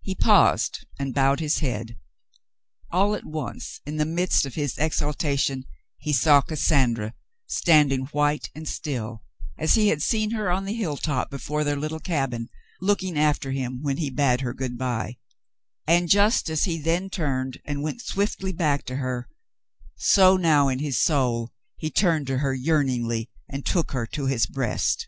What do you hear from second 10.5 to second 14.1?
on the hilltop before their little cabin, looking after him when he